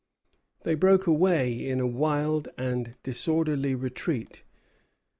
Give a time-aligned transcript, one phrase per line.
[0.63, 4.41] They broke away in a wild and disorderly retreat.